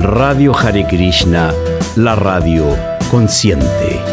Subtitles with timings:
[0.00, 1.52] Radio Hare Krishna,
[1.96, 4.12] la radio consciente.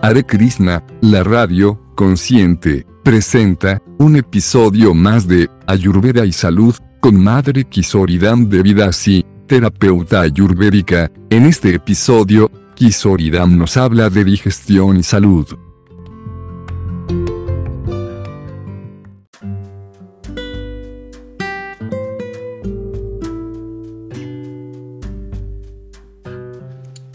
[0.00, 7.64] Hare Krishna, la radio consciente, presenta un episodio más de Ayurveda y Salud con Madre
[7.64, 11.10] Kisoridam de Vidasi, terapeuta ayurvédica.
[11.30, 15.46] En este episodio, Kisoridam nos habla de digestión y salud.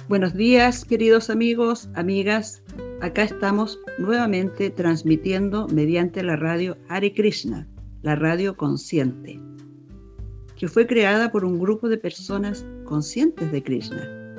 [0.10, 2.62] Buenos días, queridos amigos, amigas.
[3.00, 7.68] Acá estamos nuevamente transmitiendo mediante la radio Hare Krishna,
[8.02, 9.40] la radio consciente,
[10.56, 14.36] que fue creada por un grupo de personas conscientes de Krishna,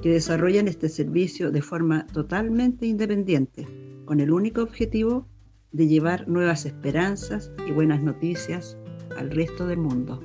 [0.00, 3.66] que desarrollan este servicio de forma totalmente independiente,
[4.04, 5.26] con el único objetivo
[5.72, 8.78] de llevar nuevas esperanzas y buenas noticias
[9.16, 10.22] al resto del mundo.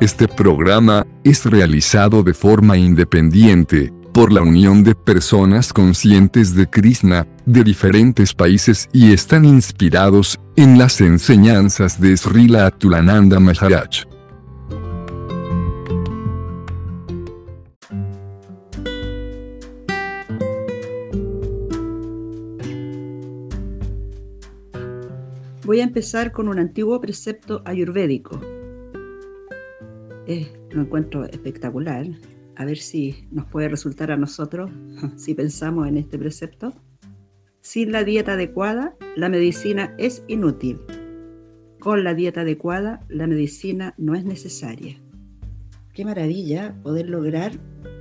[0.00, 7.26] Este programa es realizado de forma independiente por la unión de personas conscientes de Krishna
[7.44, 14.06] de diferentes países y están inspirados en las enseñanzas de Srila Atulananda Maharaj.
[25.66, 28.40] Voy a empezar con un antiguo precepto ayurvédico
[30.70, 32.06] lo encuentro espectacular.
[32.56, 34.70] A ver si nos puede resultar a nosotros,
[35.16, 36.72] si pensamos en este precepto.
[37.60, 40.80] Sin la dieta adecuada, la medicina es inútil.
[41.78, 44.98] Con la dieta adecuada, la medicina no es necesaria.
[45.92, 47.52] Qué maravilla poder lograr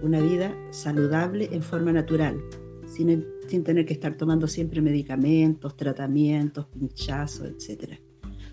[0.01, 2.41] una vida saludable en forma natural,
[2.85, 7.99] sin, sin tener que estar tomando siempre medicamentos, tratamientos, pinchazos, etc.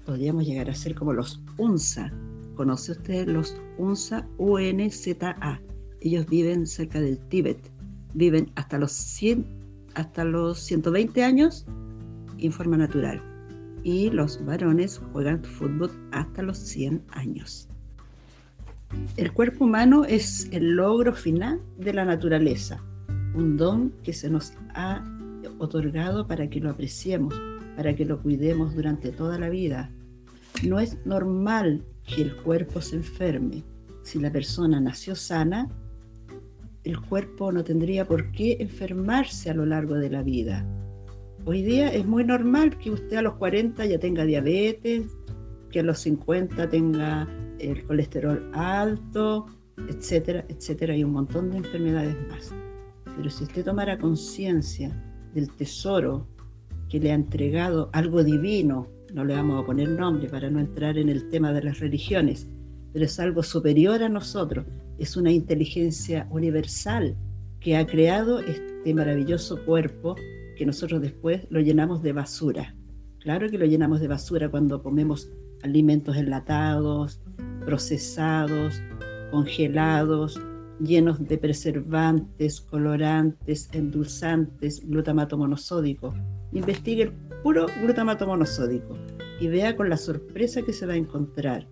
[0.05, 2.13] Podríamos llegar a ser como los UNSA,
[2.57, 4.27] ¿Conoce usted los UNZA?
[4.39, 5.61] UNZA.
[6.01, 7.59] Ellos viven cerca del Tíbet.
[8.15, 9.47] Viven hasta los, 100,
[9.95, 11.67] hasta los 120 años
[12.39, 13.23] en forma natural.
[13.85, 17.69] Y los varones juegan fútbol hasta los 100 años.
[19.17, 22.83] El cuerpo humano es el logro final de la naturaleza,
[23.35, 25.05] un don que se nos ha
[25.59, 27.35] otorgado para que lo apreciemos,
[27.77, 29.91] para que lo cuidemos durante toda la vida.
[30.63, 33.63] No es normal que el cuerpo se enferme.
[34.03, 35.69] Si la persona nació sana,
[36.85, 40.67] el cuerpo no tendría por qué enfermarse a lo largo de la vida.
[41.45, 45.07] Hoy día es muy normal que usted a los 40 ya tenga diabetes,
[45.71, 47.29] que a los 50 tenga
[47.59, 49.47] el colesterol alto,
[49.89, 50.95] etcétera, etcétera.
[50.95, 52.55] Hay un montón de enfermedades más.
[53.17, 54.91] Pero si usted tomara conciencia
[55.35, 56.27] del tesoro
[56.89, 60.99] que le ha entregado algo divino, no le vamos a poner nombre para no entrar
[60.99, 62.47] en el tema de las religiones,
[62.93, 64.67] pero es algo superior a nosotros,
[64.99, 67.17] es una inteligencia universal
[67.59, 70.17] que ha creado este maravilloso cuerpo
[70.59, 72.75] que nosotros después lo llenamos de basura.
[73.21, 75.31] Claro que lo llenamos de basura cuando comemos
[75.63, 77.19] alimentos enlatados,
[77.65, 78.83] procesados,
[79.31, 80.39] congelados,
[80.79, 86.13] llenos de preservantes, colorantes, endulzantes, glutamato monosódico.
[86.53, 87.13] Investigue el
[87.47, 88.99] puro glutamato monosódico
[89.39, 91.69] y vea con la sorpresa que se va a encontrar.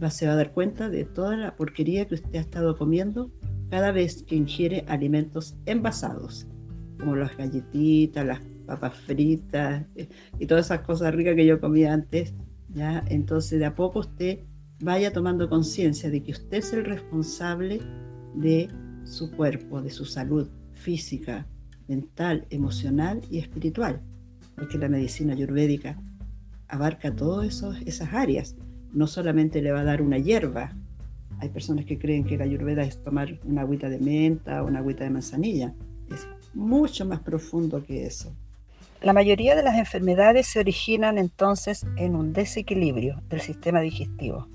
[0.00, 3.32] Va, se va a dar cuenta de toda la porquería que usted ha estado comiendo
[3.68, 6.46] cada vez que ingiere alimentos envasados,
[7.00, 10.08] como las galletitas, las papas fritas eh,
[10.38, 12.32] y todas esas cosas ricas que yo comía antes.
[12.68, 13.02] ¿ya?
[13.08, 14.44] Entonces, de a poco usted
[14.78, 17.80] vaya tomando conciencia de que usted es el responsable
[18.36, 18.68] de
[19.02, 21.44] su cuerpo, de su salud física,
[21.88, 24.00] mental, emocional y espiritual
[24.58, 25.96] porque la medicina ayurvédica
[26.68, 28.56] abarca todas esas áreas.
[28.92, 30.72] No solamente le va a dar una hierba.
[31.40, 34.80] Hay personas que creen que la ayurveda es tomar una agüita de menta o una
[34.80, 35.74] agüita de manzanilla.
[36.10, 38.34] Es mucho más profundo que eso.
[39.00, 44.48] La mayoría de las enfermedades se originan entonces en un desequilibrio del sistema digestivo.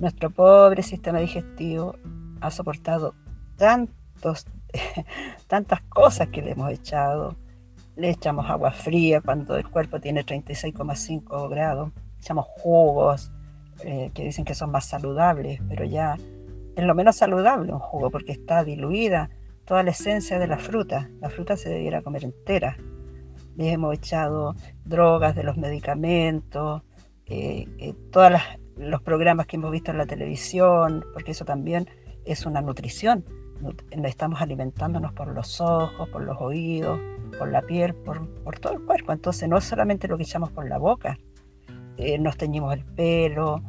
[0.00, 1.94] Nuestro pobre sistema digestivo
[2.40, 3.14] ha soportado
[3.56, 4.46] tantos,
[5.46, 7.36] tantas cosas que le hemos echado,
[7.96, 13.30] le echamos agua fría cuando el cuerpo tiene 36,5 grados, echamos jugos
[13.84, 16.16] eh, que dicen que son más saludables, pero ya
[16.76, 19.30] es lo menos saludable un jugo porque está diluida
[19.64, 21.10] toda la esencia de la fruta.
[21.20, 22.76] La fruta se debiera comer entera.
[23.56, 24.54] Les hemos echado
[24.84, 26.82] drogas de los medicamentos,
[27.26, 28.32] eh, eh, todos
[28.76, 31.88] los programas que hemos visto en la televisión, porque eso también
[32.24, 33.24] es una nutrición.
[33.90, 36.98] Estamos alimentándonos por los ojos, por los oídos,
[37.34, 38.28] por la piel, por,
[38.60, 39.12] todo el cuerpo.
[39.12, 41.18] Entonces no es solamente lo que echamos por la boca.
[41.96, 43.62] Eh, nos teñimos el pelo,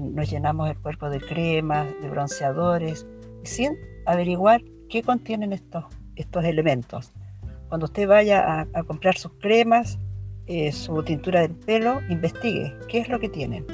[0.00, 3.06] nos llenamos el cuerpo de cremas, de bronceadores,
[3.44, 3.76] sin
[4.06, 5.84] averiguar qué contienen estos,
[6.16, 7.12] estos elementos.
[7.68, 9.98] Cuando usted vaya a, comprar sus cremas,
[10.46, 13.64] eh, su tintura del pelo, investigue qué es lo que tienen.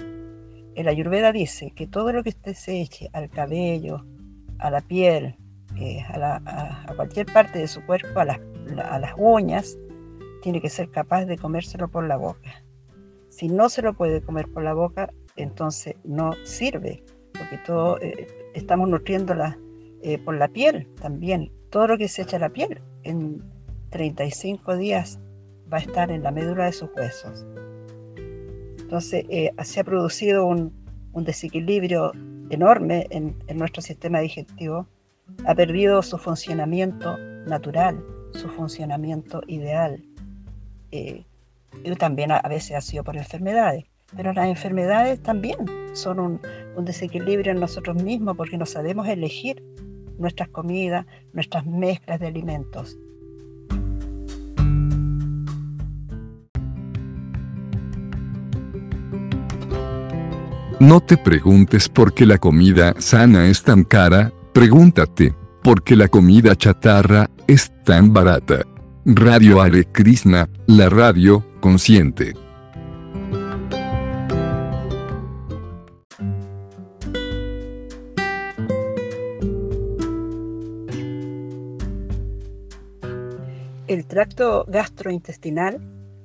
[0.75, 4.04] El Ayurveda dice que todo lo que usted se eche al cabello,
[4.58, 5.37] a la piel,
[5.81, 8.38] eh, a, cualquier parte de su cuerpo, a las,
[8.84, 9.78] a las uñas,
[10.42, 12.62] tiene que ser capaz de comérselo por la boca.
[13.28, 17.02] Si no se lo puede comer por la boca, entonces no sirve,
[17.32, 19.58] porque todo eh, estamos nutriéndola
[20.02, 21.52] eh, por la piel también.
[21.70, 23.42] Todo lo que se echa a la piel en
[23.90, 25.19] 35 días
[25.72, 27.46] va a estar en la médula de sus huesos.
[28.78, 30.72] Entonces, eh, se ha producido un,
[31.12, 32.12] desequilibrio
[32.50, 34.86] enorme en, nuestro sistema digestivo.
[35.44, 37.16] Ha perdido su funcionamiento
[37.46, 38.04] natural,
[38.36, 40.02] su funcionamiento ideal.
[40.90, 41.24] y
[41.98, 43.84] también a veces ha sido por enfermedades.
[44.14, 45.56] Pero las enfermedades también
[45.92, 46.40] son un,
[46.84, 49.62] desequilibrio en nosotros mismos porque no sabemos elegir
[50.18, 52.96] nuestras comidas, nuestras mezclas de alimentos.
[60.78, 65.34] No te preguntes por qué la comida sana es tan cara, pregúntate,
[65.66, 68.64] ¿por qué la comida chatarra es tan barata?
[69.04, 72.34] Radio Hare Krishna, la radio consciente.
[83.88, 85.80] El tracto gastrointestinal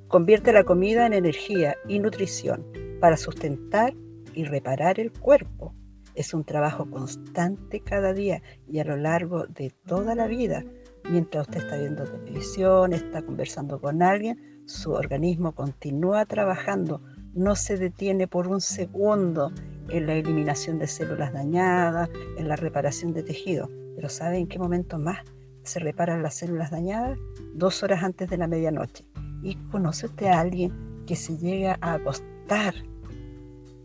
[0.08, 2.64] convierte la comida en energía y nutrición
[3.00, 3.96] para sustentar
[4.36, 5.74] y reparar el cuerpo.
[6.16, 10.64] Es un trabajo constante cada día y a lo largo de toda la vida.
[11.10, 17.02] Mientras usted está viendo televisión, está conversando con alguien, su organismo continúa trabajando,
[17.34, 19.52] no se detiene por un segundo
[19.90, 23.70] en la eliminación de células dañadas, en la reparación de tejido.
[23.96, 25.20] Pero ¿sabe en qué momento más
[25.64, 27.20] se reparan las células dañadas
[27.54, 29.06] dos horas antes de la medianoche.
[29.44, 32.74] ¿Y conoce usted a alguien que se llega a acostar,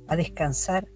[0.06, 0.88] a descansar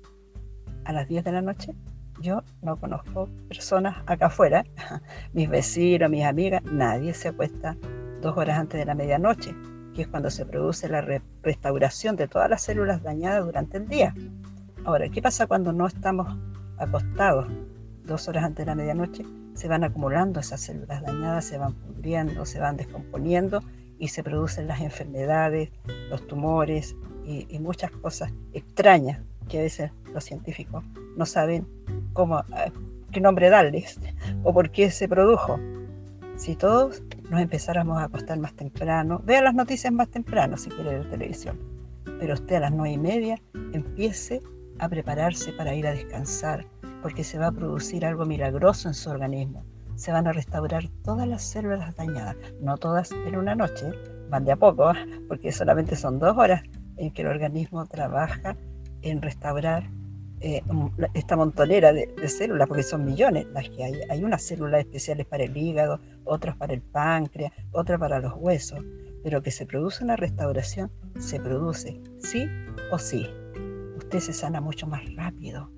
[0.91, 1.75] a las 10 de la noche?
[2.21, 4.65] Yo no conozco personas acá afuera,
[5.33, 7.77] mis vecinos, mis amigas, nadie se acuesta
[8.21, 9.55] dos horas antes de la medianoche,
[9.95, 11.01] que es cuando se produce la
[11.43, 14.15] restauración de todas las células dañadas durante el día.
[14.85, 16.37] Ahora, ¿qué pasa cuando no estamos
[16.77, 17.47] acostados
[18.05, 19.25] dos horas antes de la medianoche?
[19.55, 23.63] se van acumulando esas células dañadas, se van pudriendo, se van descomponiendo
[23.99, 25.71] y se producen las enfermedades,
[26.09, 26.97] los tumores
[27.27, 29.21] y, muchas cosas extrañas
[29.51, 30.85] que veces los científicos
[31.17, 31.67] no saben
[32.15, 32.73] cómo, eh,
[33.13, 34.01] qué nombre darles
[34.45, 35.59] o por qué se produjo.
[36.37, 40.99] Si todos nos empezáramos a acostar más temprano, vea las noticias más temprano si quiere
[40.99, 41.59] ver televisión,
[42.19, 43.43] pero usted a las nueve y media
[43.75, 44.41] empiece
[44.79, 46.67] a prepararse para ir a descansar,
[47.03, 49.65] porque se va a producir algo milagroso en su organismo.
[49.97, 53.93] Se van a restaurar todas las células dañadas, no todas en una noche,
[54.31, 54.93] van de a poco,
[55.29, 56.63] porque solamente son dos horas
[56.97, 58.57] en que el organismo trabaja
[59.03, 59.89] en restaurar
[60.43, 60.63] eh,
[61.13, 63.95] esta montonera de, células, porque son millones las que hay.
[64.09, 68.83] Hay unas células especiales para el hígado, otras para el páncreas, otras para los huesos,
[69.23, 72.47] pero que se produce una restauración, se produce sí
[72.91, 73.27] o sí.
[73.99, 75.71] Usted se sana mucho más rápido,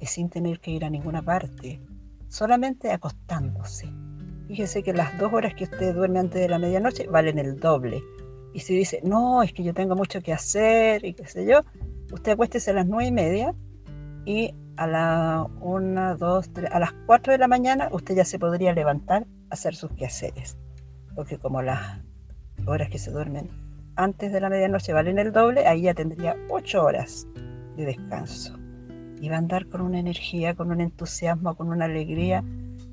[0.00, 1.80] sin tener que ir a ninguna parte,
[2.28, 3.88] solamente acostándose.
[4.48, 8.02] Fíjese que las dos horas que usted duerme antes de la medianoche valen el doble.
[8.54, 11.60] Y si dice, no, es que yo tengo mucho que hacer y qué sé yo,
[12.12, 13.54] usted acuéstese a las nueve y media
[14.24, 18.38] y a las una, dos, tres, a las cuatro de la mañana usted ya se
[18.38, 20.56] podría levantar a hacer sus quehaceres.
[21.14, 22.00] Porque como las
[22.66, 23.50] horas que se duermen
[23.96, 27.26] antes de la medianoche valen el doble, ahí ya tendría ocho horas
[27.76, 28.58] de descanso
[29.20, 32.42] y va a andar con una energía, con un entusiasmo, con una alegría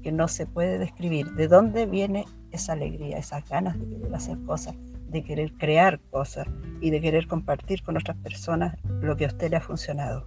[0.03, 1.31] que no se puede describir.
[1.33, 4.75] ¿De dónde viene esa alegría, esas ganas de hacer cosas,
[5.09, 6.47] de querer crear cosas
[6.81, 10.25] y de querer compartir con otras personas lo que a usted le ha funcionado?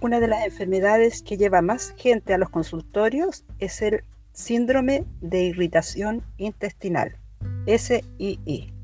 [0.00, 5.44] Una de las enfermedades que lleva más gente a los consultorios es el síndrome de
[5.44, 7.16] irritación intestinal,
[7.66, 8.74] SII,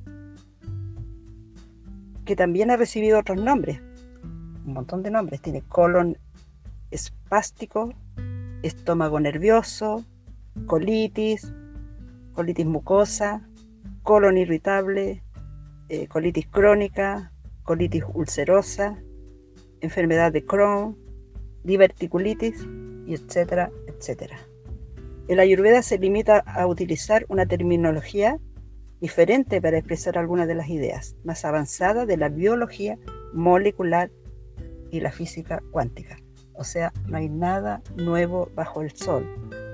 [2.24, 3.80] que también ha recibido otros nombres,
[4.64, 5.42] un montón de nombres.
[5.42, 6.16] Tiene colon
[6.90, 7.92] espástico,
[8.62, 10.04] estómago nervioso,
[10.66, 11.52] colitis,
[12.32, 13.46] colitis mucosa,
[14.10, 15.22] colon irritable,
[15.88, 19.00] eh, colitis crónica, colitis ulcerosa,
[19.80, 20.98] enfermedad de Crohn,
[21.62, 22.66] diverticulitis,
[23.06, 24.36] y etcétera, etcétera.
[25.28, 28.40] El ayurveda se limita a utilizar una terminología
[29.00, 32.98] diferente para expresar algunas de las ideas más avanzadas de la biología
[33.32, 34.10] molecular
[34.90, 36.16] y la física cuántica.
[36.54, 39.24] O sea, no hay nada nuevo bajo el sol.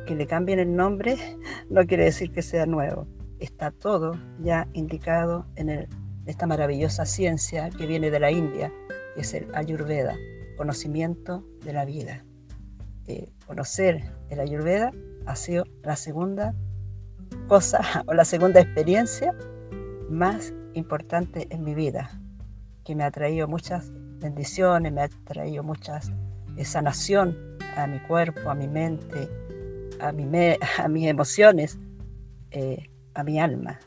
[0.06, 1.16] Que le cambien el nombre
[1.70, 3.06] no quiere decir que sea nuevo.
[3.38, 5.88] Está todo ya indicado en
[6.26, 8.72] esta maravillosa ciencia que viene de la India,
[9.14, 10.16] que es el Ayurveda,
[10.56, 12.24] conocimiento de la vida.
[13.06, 14.90] Eh, conocer el Ayurveda
[15.26, 16.54] ha sido la segunda
[17.46, 19.34] cosa o la segunda experiencia
[20.10, 22.10] más importante en mi vida,
[22.84, 26.10] que me ha traído muchas bendiciones, me ha traído muchas
[26.56, 27.36] eh, sanación
[27.76, 29.28] a mi cuerpo, a mi mente,
[30.00, 30.24] a, mi
[30.78, 31.78] a mis emociones,
[32.50, 33.78] eh, a mi alma,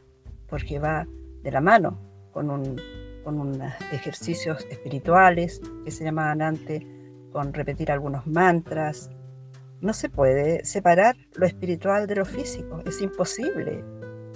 [0.47, 1.07] porque va
[1.43, 1.99] de la mano
[2.31, 2.75] con, un,
[3.23, 6.83] con unos ejercicios espirituales que se llamaban antes,
[7.31, 9.09] con repetir algunos mantras.
[9.81, 13.83] No se puede separar lo espiritual de lo físico, es imposible,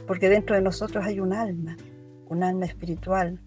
[0.07, 1.75] porque dentro de nosotros hay un alma,
[2.27, 3.41] un alma espiritual,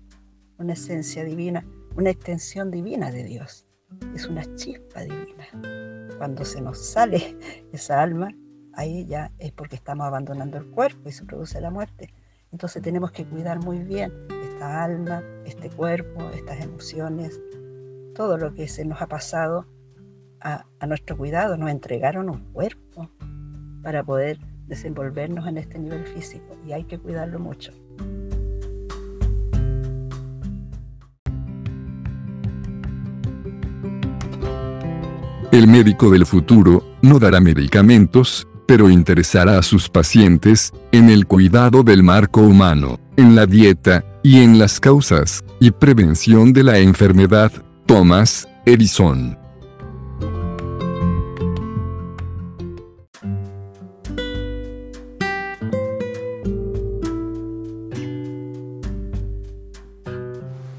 [0.59, 3.67] una esencia divina, una extensión divina de Dios
[4.15, 6.09] es una chispa divina.
[6.19, 7.37] Cuando se nos sale
[7.73, 8.35] esa alma,
[8.77, 12.13] ahí ya es porque estamos abandonando el cuerpo y se produce la muerte.
[12.53, 14.13] Entonces tenemos que cuidar muy bien
[14.45, 17.41] esta alma, este cuerpo, estas emociones,
[18.15, 19.67] todo lo que se nos ha pasado
[20.41, 21.57] a, nuestro cuidado.
[21.57, 23.11] Nos entregaron un cuerpo
[23.83, 27.73] para poder desenvolvernos en este nivel físico y hay que cuidarlo mucho.
[35.53, 41.83] El médico del futuro no dará medicamentos, pero interesará a sus pacientes en el cuidado
[41.83, 47.53] del marco humano, en la dieta y en las causas y prevención de la enfermedad.
[47.87, 49.39] Thomas Edison.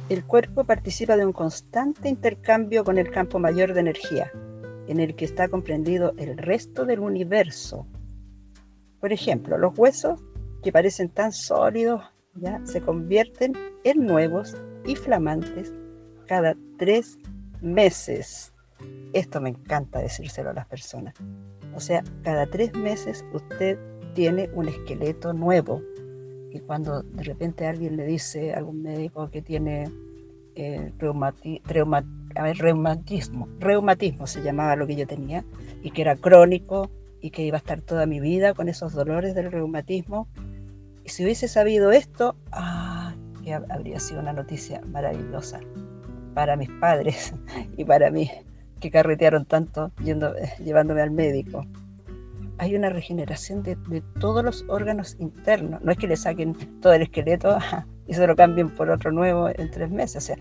[0.09, 4.31] El cuerpo participa de un constante intercambio con el campo mayor de energía,
[4.87, 7.87] en el que está comprendido el resto del universo.
[8.99, 10.23] Por ejemplo, los huesos,
[10.63, 12.01] que parecen tan sólidos,
[12.35, 13.53] ya se convierten
[13.83, 15.73] en nuevos y flamantes
[16.27, 17.17] cada tres
[17.61, 18.53] meses.
[19.13, 21.15] Esto me encanta decírselo a las personas.
[21.75, 23.77] O sea, cada tres meses usted
[24.13, 25.81] tiene un esqueleto nuevo.
[26.51, 29.91] Y cuando de repente alguien le dice algún médico que tiene
[30.55, 30.91] eh,
[32.43, 35.43] ver, reumatismo, reumatismo se llamaba lo que yo tenía,
[35.83, 36.89] y que era crónico
[37.21, 40.27] y que iba a estar toda mi vida con esos dolores del reumatismo.
[41.03, 43.13] Y si hubiese sabido esto, ah,
[43.43, 45.59] que habría sido una noticia maravillosa
[46.33, 47.33] para mis padres
[47.77, 48.29] y para mí,
[48.79, 49.91] que carretearon tanto
[50.63, 51.65] llevándome al médico.
[52.59, 55.81] Hay una regeneración de, de, todos los órganos internos.
[55.83, 57.57] No es que le saquen todo el esqueleto
[58.07, 60.23] y se lo cambien por otro nuevo en tres meses.
[60.23, 60.37] O sea,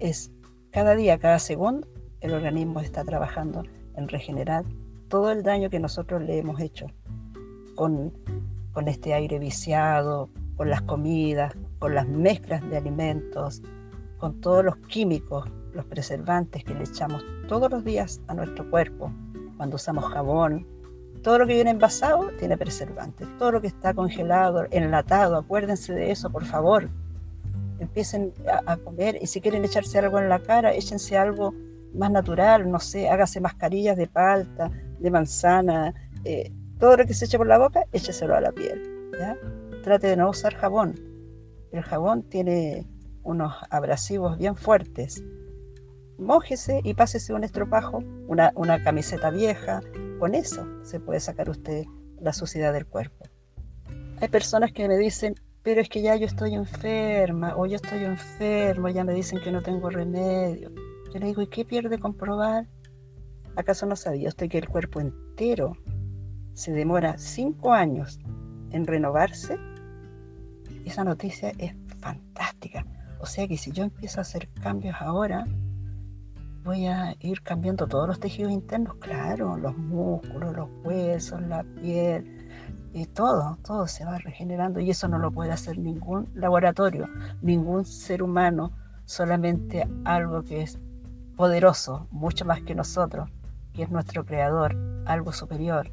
[0.00, 0.30] es
[0.76, 1.88] cada día, cada segundo,
[2.20, 3.62] el organismo está trabajando
[3.94, 4.66] en regenerar
[5.08, 6.88] todo el daño que nosotros le hemos hecho
[7.74, 8.12] con,
[8.74, 13.62] con este aire viciado, con las comidas, con las mezclas de alimentos,
[14.18, 19.10] con todos los químicos, los preservantes que le echamos todos los días a nuestro cuerpo,
[19.56, 20.66] cuando usamos jabón.
[21.22, 23.26] Todo lo que viene envasado tiene preservantes.
[23.38, 26.90] Todo lo que está congelado, enlatado, acuérdense de eso, por favor
[27.78, 28.32] empiecen
[28.66, 31.54] a, comer y si quieren echarse algo en la cara, échense algo
[31.94, 37.24] más natural, no sé, hágase mascarillas de palta, de manzana, eh, todo lo que se
[37.24, 39.10] eche por la boca, écheselo a la piel.
[39.18, 39.36] ¿ya?
[39.82, 40.94] Trate de no usar jabón.
[41.72, 42.86] El jabón tiene
[43.22, 45.22] unos abrasivos bien fuertes.
[46.18, 49.80] Mójese y pásese un estropajo, una, una camiseta vieja.
[50.18, 51.84] Con eso se puede sacar usted
[52.20, 53.24] la suciedad del cuerpo.
[54.20, 55.34] Hay personas que me dicen,
[55.66, 59.50] pero es que ya yo estoy enferma o yo estoy enfermo, ya me dicen que
[59.50, 60.70] no tengo remedio.
[61.12, 62.68] Yo le digo, ¿y qué pierde comprobar?
[63.56, 65.76] ¿Acaso no sabía usted que el cuerpo entero
[66.54, 68.20] se demora cinco años
[68.70, 69.58] en renovarse?
[70.84, 72.86] Esa noticia es fantástica.
[73.18, 75.46] O sea que si yo empiezo a hacer cambios ahora,
[76.62, 82.35] voy a ir cambiando todos los tejidos internos, claro, los músculos, los huesos, la piel,
[82.96, 87.06] y todo, todo se va regenerando y eso no lo puede hacer ningún laboratorio,
[87.42, 88.72] ningún ser humano,
[89.04, 90.78] solamente algo que es
[91.36, 93.28] poderoso, mucho más que nosotros,
[93.74, 94.74] que es nuestro creador,
[95.04, 95.92] algo superior,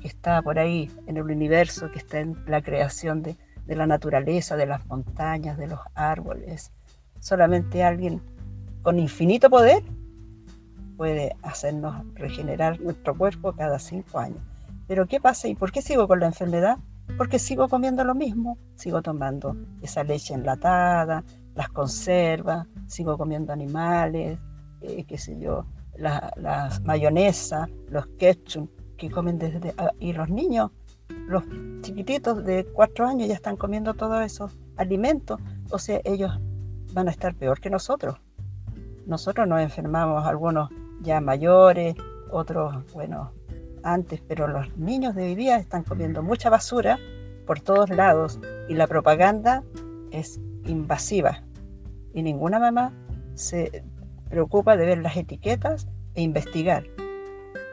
[0.00, 3.86] que está por ahí en el universo, que está en la creación de, de la
[3.86, 6.72] naturaleza, de las montañas, de los árboles.
[7.20, 8.20] Solamente alguien
[8.82, 9.84] con infinito poder
[10.96, 14.47] puede hacernos regenerar nuestro cuerpo cada cinco años.
[14.88, 15.46] Pero ¿qué pasa?
[15.48, 16.78] ¿Y por qué sigo con la enfermedad?
[17.16, 21.22] Porque sigo comiendo lo mismo, sigo tomando esa leche enlatada,
[21.54, 24.38] las conservas, sigo comiendo animales,
[24.80, 25.66] eh, qué sé yo,
[25.96, 29.74] las mayonesa, los ketchup que comen desde...
[29.76, 30.70] Ah, y los niños,
[31.26, 31.42] los
[31.82, 35.38] chiquititos de cuatro años ya están comiendo todos esos alimentos,
[35.70, 36.32] o sea, ellos
[36.94, 38.16] van a estar peor que nosotros.
[39.06, 40.70] Nosotros nos enfermamos, algunos
[41.02, 41.94] ya mayores,
[42.30, 43.32] otros, bueno,
[43.92, 46.98] antes, pero los niños de hoy día están comiendo mucha basura
[47.46, 49.62] por todos lados y la propaganda
[50.10, 51.42] es invasiva
[52.14, 52.92] y ninguna mamá
[53.34, 53.84] se
[54.28, 56.84] preocupa de ver las etiquetas e investigar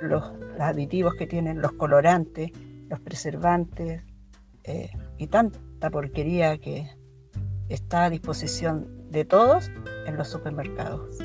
[0.01, 0.23] los,
[0.59, 2.51] aditivos que tienen, los colorantes,
[2.89, 4.03] los preservantes
[4.63, 6.89] eh, y tanta porquería que
[7.67, 9.69] está a disposición de todos
[10.05, 11.17] en los supermercados.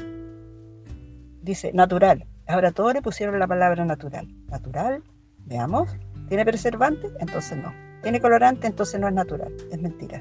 [1.42, 2.26] Dice natural.
[2.50, 4.26] Ahora todos le pusieron la palabra natural.
[4.48, 5.04] Natural,
[5.46, 5.88] veamos.
[6.28, 7.08] ¿Tiene preservante?
[7.20, 7.72] Entonces no.
[8.02, 8.66] ¿Tiene colorante?
[8.66, 9.52] Entonces no es natural.
[9.70, 10.20] Es mentira.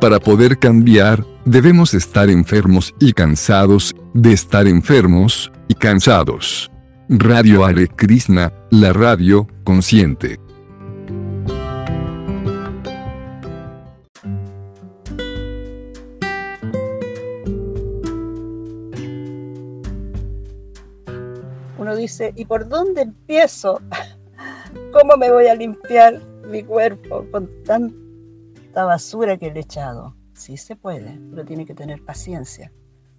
[0.00, 6.70] Para poder cambiar, debemos estar enfermos y cansados, de estar enfermos y cansados.
[7.08, 10.41] Radio Hare Krishna, la radio consciente.
[22.02, 23.80] Dice, ¿y por dónde empiezo?
[24.92, 30.16] ¿Cómo me voy a limpiar mi cuerpo con tanta basura que he echado?
[30.34, 32.72] Sí se puede, pero tiene que tener paciencia,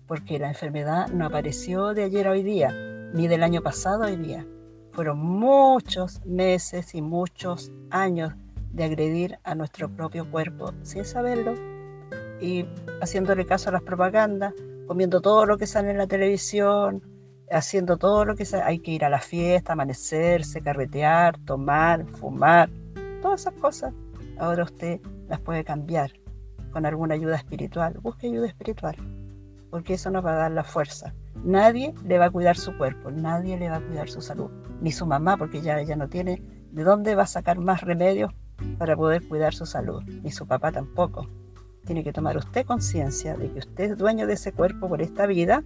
[0.08, 2.72] porque la enfermedad no apareció de ayer a hoy día
[3.14, 4.46] ni del año pasado hoy día.
[4.92, 8.34] Fueron muchos meses y muchos años
[8.72, 11.54] de agredir a nuestro propio cuerpo sin saberlo
[12.42, 12.66] y
[13.02, 14.54] haciéndole caso a las propagandas,
[14.88, 17.13] comiendo todo lo que sale en la televisión,
[17.52, 18.46] haciendo todo lo que.
[18.64, 22.70] Hay que ir a la fiesta, amanecerse, carretear, tomar, fumar,
[23.22, 23.94] todas esas cosas.
[24.38, 26.12] Ahora usted las puede cambiar
[26.72, 28.00] con alguna ayuda espiritual.
[28.02, 28.96] Busque ayuda espiritual,
[29.70, 33.12] porque eso nos va a dar la fuerza Nadie le va a cuidar su cuerpo,
[33.12, 36.42] nadie le va a cuidar su salud, ni su mamá, porque ya ella no tiene
[36.72, 38.32] de dónde va a sacar más remedios
[38.78, 41.28] para poder cuidar su salud, ni su papá tampoco.
[41.86, 45.26] Tiene que tomar usted conciencia de que usted es dueño de ese cuerpo por esta
[45.26, 45.64] vida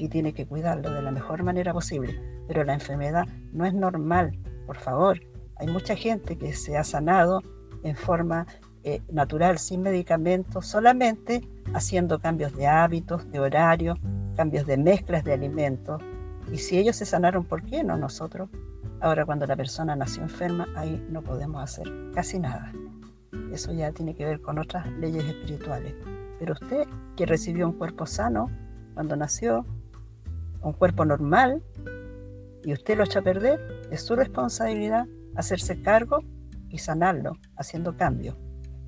[0.00, 2.18] y tiene que cuidarlo de la mejor manera posible.
[2.48, 5.20] Pero la enfermedad no es normal, por favor.
[5.56, 7.42] Hay mucha gente que se ha sanado
[7.82, 8.46] en forma
[8.82, 13.94] eh, natural, sin medicamentos, solamente haciendo cambios de hábitos, de horario,
[14.36, 16.02] cambios de mezclas de alimentos.
[16.50, 18.48] Y si ellos se sanaron, ¿por qué no nosotros?
[19.00, 22.72] Ahora cuando la persona nació enferma, ahí no podemos hacer casi nada.
[23.52, 25.94] Eso ya tiene que ver con otras leyes espirituales.
[26.38, 26.86] Pero usted
[27.16, 28.50] que recibió un cuerpo sano
[28.94, 29.66] cuando nació,
[30.62, 31.62] un cuerpo normal,
[32.64, 36.20] y usted lo echa a perder, es su responsabilidad hacerse cargo
[36.68, 38.36] y sanarlo, haciendo cambios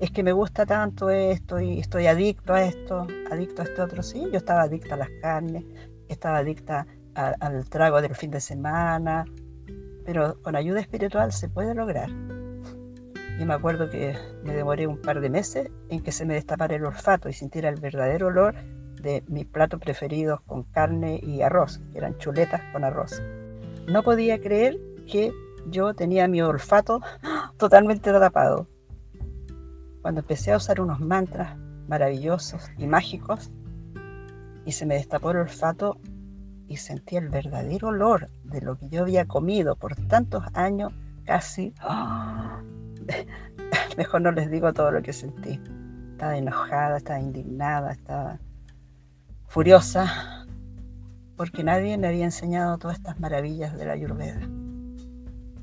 [0.03, 4.03] es que me gusta tanto esto y estoy adicto a esto, adicto a este otro.
[4.03, 5.63] Sí, yo estaba adicta a las carnes,
[6.09, 9.23] estaba adicta al trago del fin de semana,
[10.03, 12.09] pero con ayuda espiritual se puede lograr.
[13.39, 16.75] Yo me acuerdo que me demoré un par de meses en que se me destapara
[16.75, 18.55] el olfato y sintiera el verdadero olor
[19.03, 23.21] de mis platos preferidos con carne y arroz, que eran chuletas con arroz.
[23.87, 24.79] No podía creer
[25.11, 25.31] que
[25.69, 27.01] yo tenía mi olfato
[27.57, 28.67] totalmente tapado
[30.01, 31.55] cuando empecé a usar unos mantras
[31.87, 33.51] maravillosos y mágicos
[34.65, 35.97] y se me destapó el olfato
[36.67, 40.93] y sentí el verdadero olor de lo que yo había comido por tantos años,
[41.25, 41.73] casi...
[43.97, 45.61] Mejor no les digo todo lo que sentí.
[46.11, 48.39] Estaba enojada, estaba indignada, estaba
[49.53, 50.47] furiosa,
[51.37, 54.39] porque nadie me había enseñado todas estas maravillas de la Ayurveda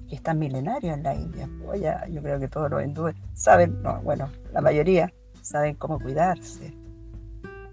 [0.09, 1.51] que está milenario en la India.
[1.67, 6.73] Oye, yo creo que todos los hindúes saben, no, bueno, la mayoría saben cómo cuidarse.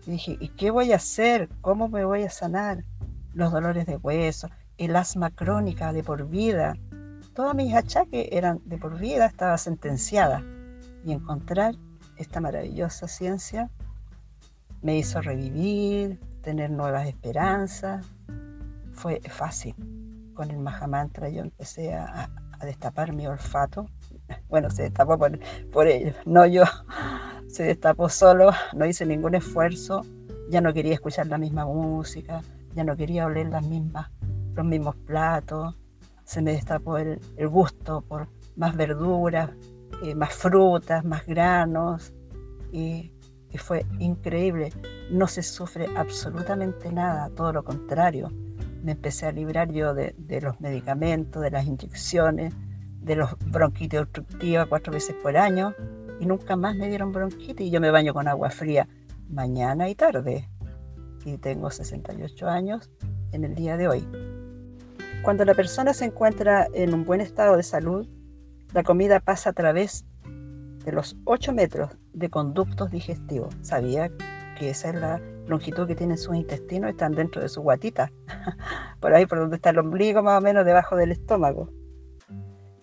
[0.08, 1.49] Y dije, ¿y qué voy a hacer?
[1.62, 2.84] ¿Cómo me voy a sanar?
[3.36, 4.49] Los dolores de hueso,
[4.80, 6.73] el asma crónica de por vida.
[7.36, 10.41] Todos mis achaques eran de por vida, estaba sentenciada.
[11.06, 11.75] Y encontrar
[12.17, 13.69] esta maravillosa ciencia
[14.82, 18.06] me hizo revivir, tener nuevas esperanzas.
[18.94, 19.76] Fue fácil
[20.38, 22.30] con el Mahamantra yo empecé a,
[22.62, 23.86] destapar mi olfato.
[24.50, 25.40] Bueno, se destapó por,
[25.72, 25.88] por
[26.26, 26.63] no yo.
[27.48, 30.02] se destapó solo, no hice ningún esfuerzo,
[30.50, 32.42] ya no quería escuchar la misma música,
[32.76, 34.10] ya no quería oler las mismas,
[34.54, 35.76] los mismos platos,
[36.26, 39.50] se me destapó el, gusto por más verduras,
[40.04, 42.13] eh, más frutas, más granos,
[43.55, 44.73] fue increíble.
[45.10, 48.29] No se sufre absolutamente nada, todo lo contrario.
[48.83, 52.53] Me empecé a librar yo de, de los medicamentos, de las inyecciones,
[53.01, 55.73] de los bronquitis obstructivas cuatro veces por año,
[56.19, 58.88] y nunca más me dieron bronquitis y yo me baño con agua fría
[59.29, 60.49] mañana y tarde.
[61.25, 62.89] Y tengo 68 años
[63.31, 64.07] en el día de hoy.
[65.21, 68.07] Cuando la persona se encuentra en un buen estado de salud,
[68.73, 70.05] la comida pasa a través
[70.88, 73.54] de los 8 metros de conductos digestivos.
[73.62, 74.10] ¿Sabía
[74.58, 76.91] que esa es la longitud que tienen sus intestinos?
[76.91, 78.10] Están dentro de su guatita,
[79.02, 81.69] por ahí por donde está el ombligo, más o menos debajo del estómago.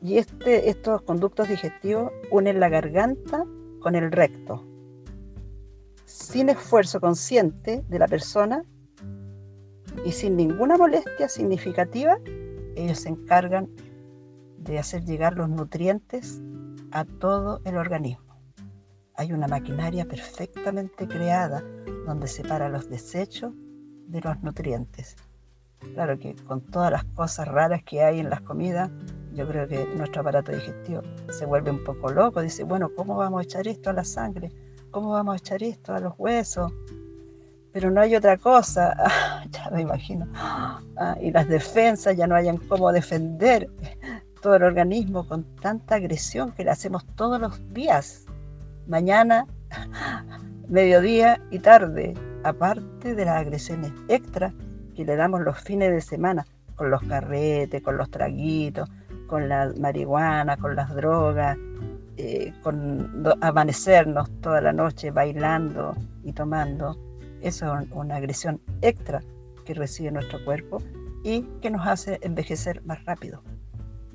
[0.03, 3.47] Y este, estos conductos digestivos unen la garganta
[3.81, 4.63] con el recto.
[6.05, 8.65] Sin esfuerzo consciente de la persona
[10.05, 12.19] y sin ninguna molestia significativa,
[12.77, 13.71] ellos se encargan
[14.59, 16.43] de hacer llegar los nutrientes
[16.95, 18.37] a todo el organismo.
[19.17, 21.63] Hay una maquinaria perfectamente creada
[22.07, 23.53] donde separa los desechos
[24.07, 25.17] de los nutrientes.
[25.95, 28.91] Claro que con todas las cosas raras que hay en las comidas,
[29.33, 32.41] yo creo que nuestro aparato digestivo se vuelve un poco loco.
[32.41, 34.53] Dice, bueno, ¿cómo vamos a echar esto a la sangre?
[34.93, 36.73] ¿Cómo vamos a echar esto a los huesos?
[37.73, 38.95] Pero no hay otra cosa.
[39.51, 40.29] ya me imagino.
[40.37, 40.81] Ah,
[41.21, 43.69] y las defensas ya no hayan cómo defender
[44.45, 48.27] todo el organismo con tanta agresión que le hacemos todos los días.
[48.87, 49.47] Mañana,
[50.69, 52.13] mediodía y tarde.
[52.43, 54.53] Aparte de las agresiones extra
[54.95, 58.87] que le damos los fines de semana con los carretes, con los traguitos,
[59.29, 61.57] con la marihuana, con las drogas,
[62.19, 66.99] eh, con amanecernos toda la noche bailando y tomando.
[67.41, 69.23] Eso es una agresión extra
[69.65, 70.83] que recibe nuestro cuerpo
[71.23, 73.43] y que nos hace envejecer más rápido.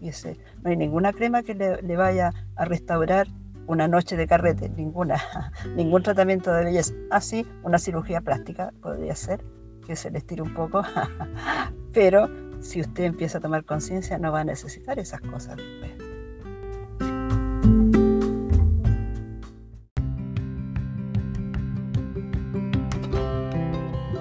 [0.02, 3.28] No hay ninguna crema que le, vaya a restaurar
[3.68, 5.22] una noche de carrete, ninguna,
[5.76, 6.94] ningún tratamiento de belleza.
[7.12, 9.44] Así, ah, una cirugía plástica podría ser,
[9.86, 10.84] que se le estire un poco,
[11.94, 15.58] pero si usted empieza a tomar conciencia, no va a necesitar esas cosas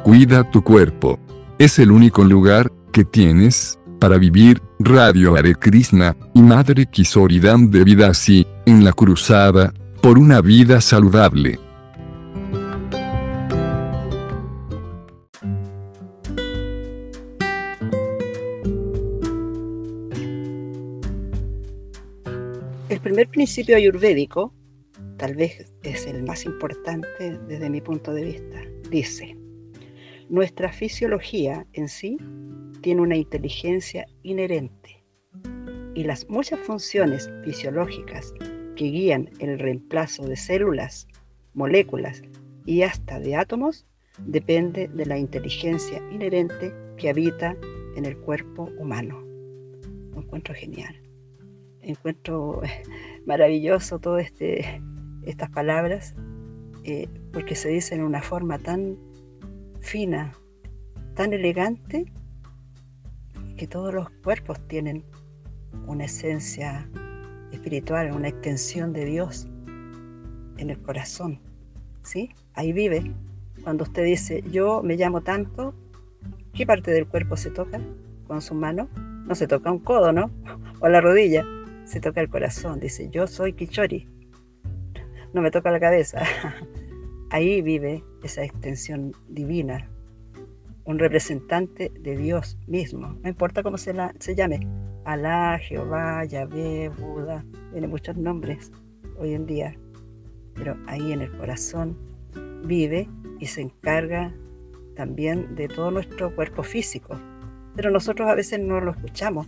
[0.08, 1.18] Cuida tu cuerpo.
[1.58, 4.62] Es el único lugar que tienes para vivir.
[4.80, 10.80] Radio Hare Krishna y Madre Kisoridam de vida así, en la cruzada, por una vida
[10.80, 11.58] saludable.
[22.88, 24.54] El primer principio ayurvédico,
[25.16, 29.36] tal vez es el más importante desde mi punto de vista, dice,
[30.28, 32.18] nuestra fisiología en sí
[32.80, 35.02] tiene una inteligencia inherente
[35.94, 38.32] y las muchas funciones fisiológicas
[38.76, 41.08] que guían el reemplazo de células,
[41.54, 42.22] moléculas
[42.66, 43.86] y hasta de átomos
[44.26, 47.56] depende de la inteligencia inherente que habita
[47.96, 49.20] en el cuerpo humano.
[50.12, 51.08] Lo encuentro genial
[51.88, 52.60] encuentro
[53.26, 54.80] maravilloso todas este,
[55.24, 56.14] estas palabras,
[56.84, 58.96] eh, porque se dicen en una forma tan
[59.80, 60.32] fina,
[61.14, 62.12] tan elegante,
[63.56, 65.04] que todos los cuerpos tienen
[65.86, 66.88] una esencia
[67.52, 69.48] espiritual, una extensión de Dios
[70.58, 71.40] en el corazón.
[72.02, 72.30] ¿sí?
[72.54, 73.12] Ahí vive.
[73.62, 75.74] Cuando usted dice, yo me llamo tanto,
[76.54, 77.80] ¿qué parte del cuerpo se toca
[78.26, 78.88] con su mano?
[79.26, 80.30] No se toca un codo, ¿no?
[80.80, 81.44] O la rodilla
[81.84, 84.06] se toca el corazón, dice, yo soy Kichori,
[85.32, 86.22] no me toca la cabeza.
[87.30, 89.86] Ahí vive esa extensión divina,
[90.84, 94.66] un representante de Dios mismo, no importa cómo se, la, se llame,
[95.04, 98.72] Alá, Jehová, Yahvé, Buda, tiene muchos nombres
[99.18, 99.76] hoy en día,
[100.54, 101.96] pero ahí en el corazón
[102.64, 104.34] vive y se encarga
[104.96, 107.18] también de todo nuestro cuerpo físico,
[107.76, 109.46] pero nosotros a veces no lo escuchamos.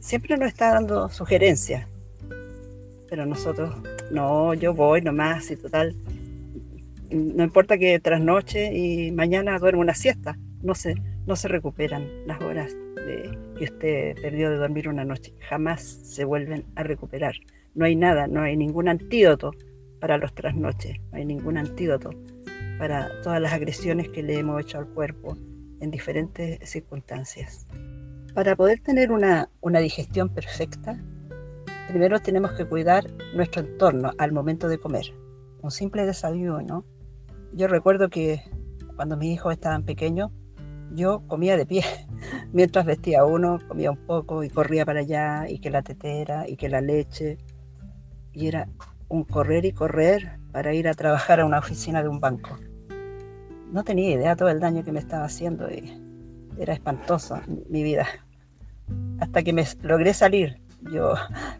[0.00, 1.86] Siempre nos está dando sugerencias,
[3.08, 3.74] pero nosotros,
[4.10, 5.94] no, yo voy nomás y total,
[7.12, 10.94] no importa que trasnoche y mañana duermo una siesta, no se,
[11.26, 16.24] no se recuperan las horas de, que usted perdió de dormir una noche, jamás se
[16.24, 17.34] vuelven a recuperar.
[17.74, 19.52] No hay nada, no hay ningún antídoto
[20.00, 22.10] para los trasnoches, no hay ningún antídoto
[22.78, 25.36] para todas las agresiones que le hemos hecho al cuerpo
[25.80, 27.66] en diferentes circunstancias.
[28.34, 29.48] Para poder tener una,
[29.80, 30.98] digestión perfecta,
[31.88, 35.12] primero tenemos que cuidar nuestro entorno al momento de comer.
[35.60, 36.84] un simple desayuno.
[37.54, 38.42] Yo recuerdo que
[38.96, 40.30] cuando mis hijos estaban pequeños,
[40.94, 41.84] yo comía de pie.
[42.52, 46.56] Mientras vestía uno, comía un poco y corría para allá, y que la tetera, y
[46.56, 47.38] que la leche.
[48.32, 48.68] Y era
[49.08, 52.58] un correr y correr para ir a trabajar a una oficina de un banco.
[53.70, 55.92] No tenía idea todo el daño que me estaba haciendo y
[56.58, 58.06] era espantoso mi vida.
[59.20, 60.60] Hasta que me logré salir.
[60.92, 61.14] Yo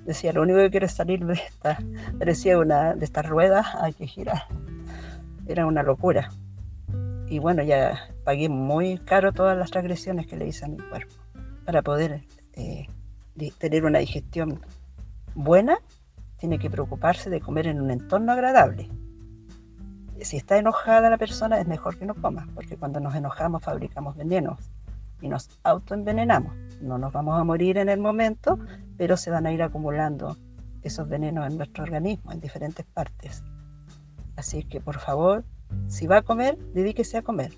[0.05, 1.79] decía, lo único que quiero es salir de esta,
[2.19, 4.43] parecía una de estas ruedas, hay que girar.
[5.53, 6.31] Era una locura.
[7.29, 11.15] Y bueno, ya pagué muy caro todas las regresiones que le hice a mi cuerpo
[11.67, 12.23] para poder
[12.55, 12.87] eh,
[13.59, 14.62] tener una digestión
[15.35, 15.77] buena.
[16.38, 18.88] Tiene que preocuparse de comer en un entorno agradable.
[20.23, 24.17] Si está enojada la persona, es mejor que no coma, porque cuando nos enojamos fabricamos
[24.17, 24.59] venenos
[25.21, 26.55] y nos autoenvenenamos.
[26.81, 28.59] No nos vamos a morir en el momento,
[28.97, 30.35] pero se van a ir acumulando
[30.83, 33.45] esos venenos en nuestro organismo, en diferentes partes.
[34.43, 35.45] Así que por favor,
[35.87, 37.53] si va a comer, dedíquese a comer,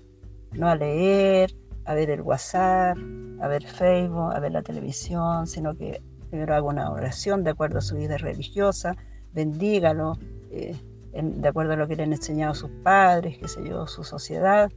[0.51, 1.51] no a leer,
[1.83, 2.95] a ver el WhatsApp,
[3.41, 7.79] a ver Facebook, a ver la televisión, sino que primero haga una oración de acuerdo
[7.79, 8.95] a su vida religiosa,
[9.33, 10.19] bendígalo,
[10.51, 10.75] eh,
[11.11, 14.71] de acuerdo a lo que le han enseñado sus padres, qué sé yo, su sociedad,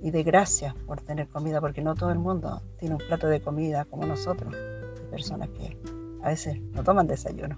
[0.00, 3.40] y de gracias por tener comida, porque no todo el mundo tiene un plato de
[3.40, 4.54] comida como nosotros,
[5.10, 5.76] personas que
[6.22, 7.56] a veces no toman desayuno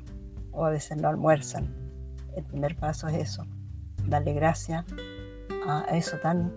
[0.50, 1.76] o a veces no almuerzan.
[2.34, 3.44] El primer paso es eso,
[4.06, 4.84] darle gracias
[5.66, 6.52] a eso tan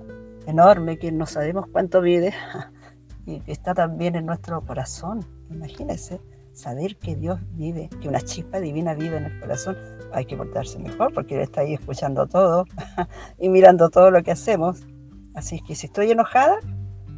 [0.47, 2.33] enorme que no sabemos cuánto vive
[3.25, 5.25] y que está también en nuestro corazón.
[5.49, 6.19] Imagínense
[6.53, 9.77] saber que Dios vive, que una chispa divina vive en el corazón.
[10.13, 12.65] Hay que portarse mejor porque Él está ahí escuchando todo
[13.39, 14.85] y mirando todo lo que hacemos.
[15.33, 16.59] Así que si estoy enojada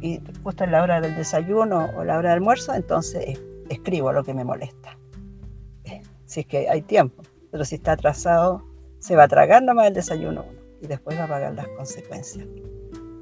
[0.00, 4.24] y justo en la hora del desayuno o la hora del almuerzo, entonces escribo lo
[4.24, 4.98] que me molesta.
[6.24, 8.62] Si es que hay tiempo, pero si está atrasado,
[8.98, 10.44] se va a tragar nomás el desayuno
[10.80, 12.46] y después va a pagar las consecuencias.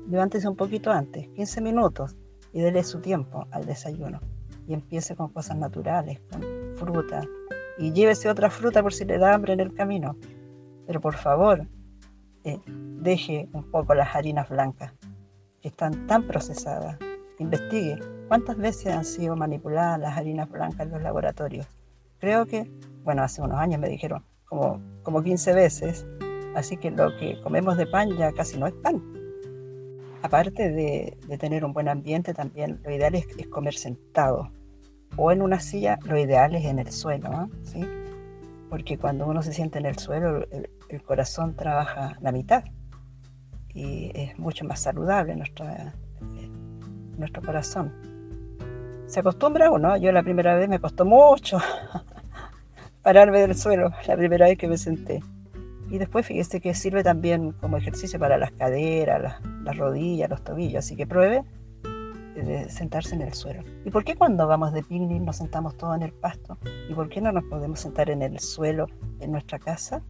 [0.09, 2.17] Levántese un poquito antes, 15 minutos,
[2.53, 4.21] y dele su tiempo al desayuno.
[4.67, 6.43] Y empiece con cosas naturales, con
[6.77, 7.23] fruta.
[7.79, 10.17] Y llévese otra fruta por si le da hambre en el camino.
[10.87, 11.67] Pero por favor,
[12.45, 14.93] eh, deje un poco las harinas blancas,
[15.61, 16.99] que están tan procesadas.
[17.39, 21.67] Investigue cuántas veces han sido manipuladas las harinas blancas en los laboratorios.
[22.19, 22.71] Creo que,
[23.05, 26.07] bueno, hace unos años me dijeron como, como 15 veces,
[26.55, 29.03] así que lo que comemos de pan ya casi no es pan.
[30.23, 34.51] Aparte de, tener un buen ambiente, también lo ideal es, comer sentado
[35.17, 37.87] o en una silla, lo ideal es en el suelo, ¿sí?
[38.69, 42.65] porque cuando uno se siente en el suelo, el, el corazón trabaja la mitad
[43.77, 45.67] y es mucho más saludable nuestro,
[47.19, 47.93] nuestro corazón.
[49.07, 51.59] Se acostumbra uno, yo la primera vez me costó mucho
[53.07, 55.23] pararme del suelo, la primera vez que me senté.
[55.89, 60.43] Y después fíjese que sirve también como ejercicio para las caderas, las, las rodillas, los
[60.43, 61.45] tobillos, así que pruebe
[62.35, 63.63] de sentarse en el suelo.
[63.85, 66.59] ¿Y por qué cuando vamos de picnic nos sentamos todos en el pasto?
[66.91, 68.89] ¿Y por qué no nos podemos sentar en el suelo
[69.21, 70.03] en nuestra casa?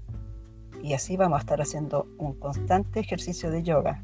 [0.83, 4.03] y así vamos a estar haciendo un constante ejercicio de yoga.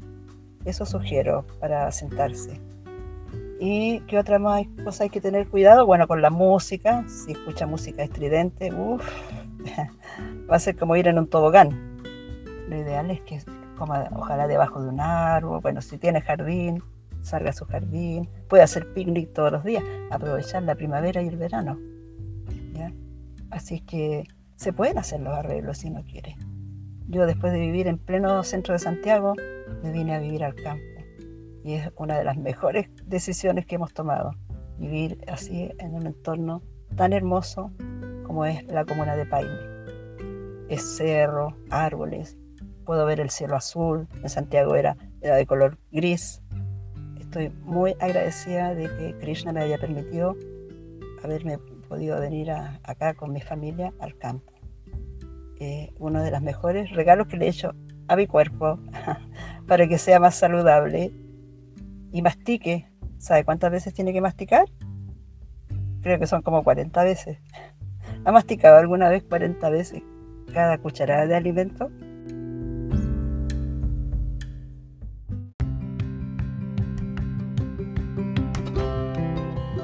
[0.65, 2.59] Eso sugiero para sentarse.
[3.65, 5.85] ¿Y qué otra más cosa hay que tener cuidado?
[5.85, 7.05] Bueno, con la música.
[7.07, 9.09] Si escucha música estridente, uff,
[10.51, 12.03] va a ser como ir en un tobogán.
[12.67, 13.39] Lo ideal es que
[13.77, 15.61] coma ojalá debajo de un árbol.
[15.61, 16.83] Bueno, si tiene jardín,
[17.21, 18.27] salga a su jardín.
[18.49, 19.81] Puede hacer picnic todos los días.
[20.11, 21.79] Aprovechar la primavera y el verano.
[23.49, 24.25] Así que
[24.57, 26.35] se pueden hacer los arreglos si no quiere.
[27.07, 29.35] Yo después de vivir en pleno centro de Santiago,
[29.81, 30.92] me vine a vivir al campo.
[31.63, 34.31] Y es una de las mejores decisiones que hemos tomado,
[34.77, 36.61] vivir así en un entorno
[36.95, 37.71] tan hermoso
[38.25, 39.57] como es la comuna de Paine.
[40.69, 42.37] Es cerro, árboles,
[42.85, 46.41] puedo ver el cielo azul, en Santiago era, era de color gris.
[47.19, 50.35] Estoy muy agradecida de que Krishna me haya permitido
[51.23, 54.51] haberme podido venir acá con mi familia al campo.
[55.59, 57.73] Eh, uno de los mejores regalos que le he hecho
[58.07, 58.79] a mi cuerpo
[59.67, 61.13] para que sea más saludable
[62.13, 62.87] y mastique.
[63.17, 64.65] ¿Sabe cuántas veces tiene que masticar?
[66.01, 67.39] Creo que son como 40 veces.
[68.23, 70.01] ¿Ha masticado alguna vez 40 veces
[70.53, 71.89] cada cucharada de alimento?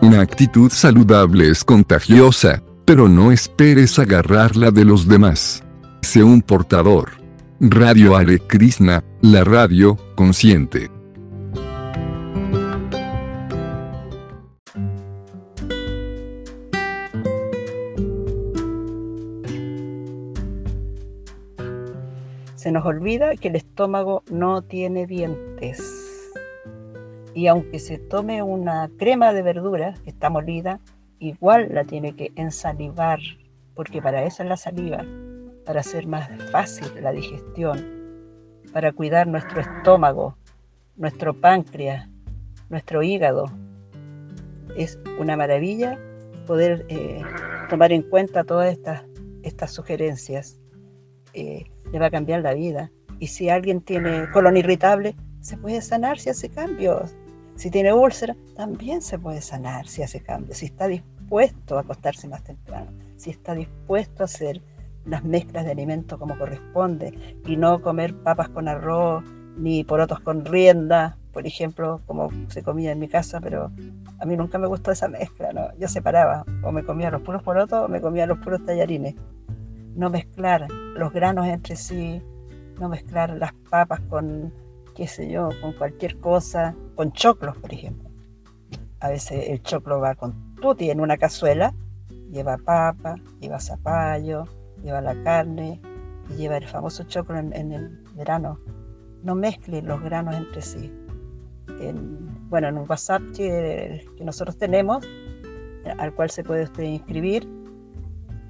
[0.01, 5.63] Una actitud saludable es contagiosa pero no esperes agarrarla de los demás.
[6.01, 7.11] Sé un portador.
[7.59, 10.89] Radio Hare Krishna, la radio consciente.
[22.89, 25.81] Olvida que el estómago no tiene dientes.
[27.33, 30.79] Y aunque se tome una crema de verduras que está molida,
[31.19, 33.19] igual la tiene que ensalivar,
[33.75, 35.05] porque para eso es la saliva,
[35.65, 37.79] para hacer más fácil la digestión,
[38.73, 40.35] para cuidar nuestro estómago,
[40.95, 42.09] nuestro páncreas,
[42.69, 43.45] nuestro hígado.
[44.75, 45.99] Es una maravilla
[46.45, 47.21] poder eh,
[47.69, 49.03] tomar en cuenta todas estas,
[49.43, 50.59] estas sugerencias.
[51.33, 52.91] Eh, le va a cambiar la vida.
[53.19, 57.15] Y si alguien tiene colon irritable, se puede sanar si hace cambios.
[57.55, 60.59] Si tiene úlcera, también se puede sanar si hace cambios.
[60.59, 64.61] Si está dispuesto a acostarse más temprano, si está dispuesto a hacer
[65.05, 67.13] las mezclas de alimentos como corresponde
[67.45, 69.23] y no comer papas con arroz
[69.57, 73.71] ni porotos con rienda, por ejemplo, como se comía en mi casa, pero
[74.19, 75.67] a mí nunca me gustó esa mezcla, ¿no?
[75.77, 79.15] Yo separaba, o me comía los puros porotos o me comía los puros tallarines.
[79.95, 82.21] No mezclar los granos entre sí,
[82.79, 84.53] no mezclar las papas con,
[84.95, 88.09] qué sé yo, con cualquier cosa, con choclos, por ejemplo.
[89.01, 91.73] A veces el choclo va con tutti en una cazuela,
[92.31, 94.45] lleva papa, lleva zapallo,
[94.83, 95.81] lleva la carne
[96.29, 98.59] y lleva el famoso choclo en, el verano.
[99.23, 100.93] No mezcle los granos entre sí.
[102.49, 105.05] bueno, en un WhatsApp que, nosotros tenemos,
[105.97, 107.47] al cual se puede usted inscribir,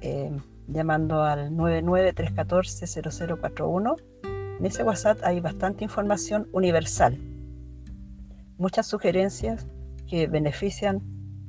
[0.00, 0.36] eh,
[0.72, 3.96] llamando al 99314-0041.
[4.58, 7.18] En ese WhatsApp hay bastante información universal,
[8.58, 9.66] muchas sugerencias
[10.06, 11.00] que benefician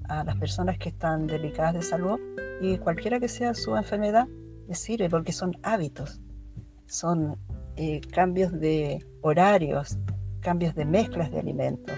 [0.07, 2.19] a las personas que están delicadas de salud
[2.61, 4.27] y cualquiera que sea su enfermedad,
[4.67, 6.21] les sirve porque son hábitos,
[6.85, 7.37] son
[7.75, 9.97] eh, cambios de horarios,
[10.39, 11.95] cambios de mezclas de alimentos.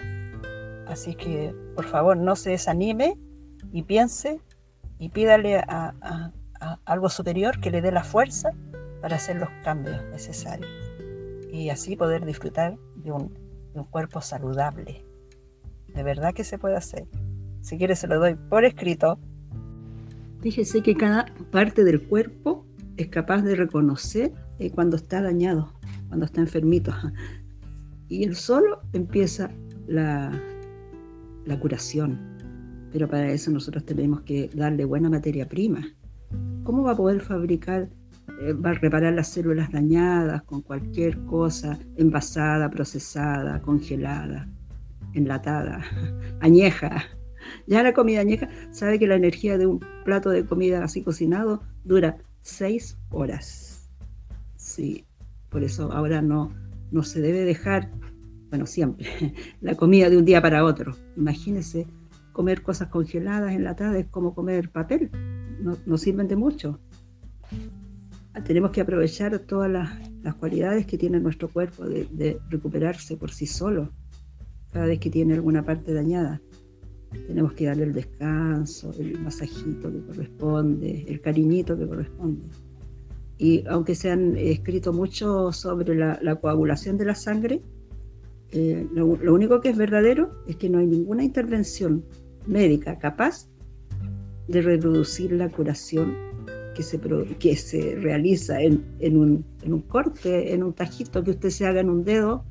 [0.87, 3.17] Así que, por favor, no se desanime
[3.71, 4.41] y piense
[4.99, 6.31] y pídale a
[6.85, 8.51] algo superior que le dé la fuerza
[9.01, 10.69] para hacer los cambios necesarios
[11.53, 13.31] y así poder disfrutar de un,
[13.91, 15.05] cuerpo saludable.
[15.93, 17.05] De verdad que se puede hacer.
[17.61, 19.19] Si quieres se lo doy por escrito.
[20.41, 22.65] Fíjese que cada parte del cuerpo
[22.97, 25.73] es capaz de reconocer eh, cuando está dañado,
[26.07, 26.93] cuando está enfermito.
[28.09, 29.49] Y el solo empieza
[29.87, 30.31] la
[31.59, 32.19] curación.
[32.91, 35.83] Pero para eso nosotros tenemos que darle buena materia prima.
[36.63, 37.89] ¿Cómo va a poder fabricar,
[38.41, 44.47] eh, va a reparar las células dañadas con cualquier cosa envasada, procesada, congelada,
[45.13, 45.81] enlatada,
[46.39, 47.03] añeja?
[47.67, 51.61] Ya la comida añeja sabe que la energía de un plato de comida así cocinado
[51.83, 53.89] dura seis horas.
[54.55, 55.05] Sí,
[55.49, 56.53] por eso ahora no,
[56.91, 57.91] no se debe dejar,
[58.49, 59.05] bueno, siempre,
[59.61, 60.95] la comida de un día para otro.
[61.17, 61.87] Imagínese
[62.31, 65.11] comer cosas congeladas, enlatadas, es como comer papel
[65.63, 66.79] no, sirven de mucho.
[68.45, 73.91] Tenemos que aprovechar todas las, cualidades que tiene nuestro cuerpo de, recuperarse por sí solo
[74.71, 76.41] cada vez que tiene alguna parte dañada.
[77.27, 82.41] Tenemos que darle el descanso, el masajito que corresponde, el cariñito que corresponde.
[83.37, 87.61] Y aunque se han escrito mucho sobre la, coagulación de la sangre,
[88.51, 92.03] eh, lo, único que es verdadero es que no hay ninguna intervención
[92.47, 93.47] médica capaz
[94.47, 96.15] de reproducir la curación
[96.73, 96.99] que se,
[97.39, 102.03] que se realiza en, un, corte, en un tajito que usted se haga en un
[102.03, 102.43] dedo,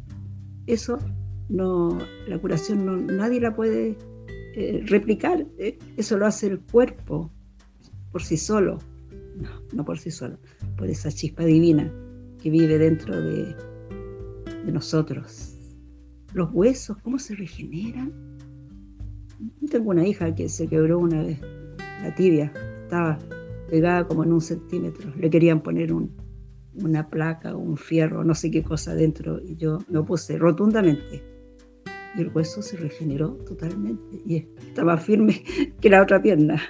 [0.67, 0.99] eso
[1.49, 3.97] no, la curación no, nadie la puede
[4.55, 7.31] eh, replicar, eh, eso lo hace el cuerpo
[8.11, 8.79] por sí solo,
[9.37, 10.39] no, no por sí solo,
[10.77, 11.93] por esa chispa divina
[12.41, 13.55] que vive dentro de,
[14.65, 15.57] de nosotros.
[16.33, 18.13] Los huesos, ¿cómo se regeneran?
[19.71, 21.41] Tengo una hija que se quebró una vez
[22.03, 23.19] la tibia, estaba
[23.69, 25.13] pegada como en un centímetro.
[25.19, 25.95] Le querían poner
[26.75, 31.23] una placa, un fierro, no sé qué cosa dentro, y yo me opuse rotundamente.
[32.15, 35.43] Y el hueso se regeneró totalmente y estaba firme
[35.81, 36.61] que la otra pierna.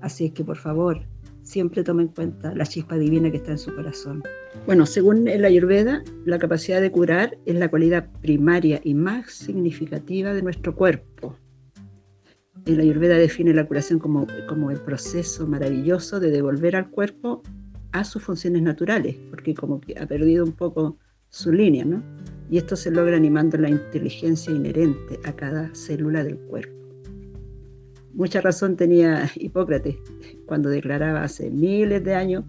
[0.00, 1.02] Así es que por favor,
[1.42, 4.22] siempre tome en cuenta la chispa divina que está en su corazón.
[4.64, 10.32] Bueno, según el Ayurveda, la capacidad de curar es la cualidad primaria y más significativa
[10.32, 11.36] de nuestro cuerpo
[12.74, 17.42] la Ayurveda define la curación como, como el proceso maravilloso de devolver al cuerpo
[17.92, 20.98] a sus funciones naturales, porque como que ha perdido un poco
[21.30, 22.02] su línea, ¿no?
[22.50, 26.78] Y esto se logra animando la inteligencia inherente a cada célula del cuerpo.
[28.14, 29.96] Mucha razón tenía Hipócrates
[30.46, 32.44] cuando declaraba hace miles de años